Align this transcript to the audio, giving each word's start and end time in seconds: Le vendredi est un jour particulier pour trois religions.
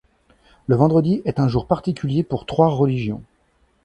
Le 0.65 0.75
vendredi 0.75 1.21
est 1.25 1.39
un 1.39 1.47
jour 1.47 1.67
particulier 1.67 2.23
pour 2.23 2.47
trois 2.47 2.69
religions. 2.69 3.21